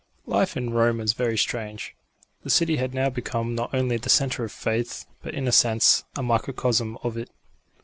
Life 0.25 0.57
in 0.57 0.71
Rome 0.73 0.97
was 0.97 1.13
very 1.13 1.37
strange. 1.37 1.93
The 2.41 2.49
city 2.49 2.77
had 2.77 2.91
now 2.95 3.11
become 3.11 3.53
not 3.53 3.71
only 3.71 3.97
the 3.97 4.09
centre 4.09 4.43
of 4.43 4.51
faith 4.51 5.05
but, 5.21 5.35
in 5.35 5.47
a 5.47 5.51
sense, 5.51 6.05
a 6.17 6.23
microcosm 6.23 6.97
of 7.03 7.17
it. 7.17 7.29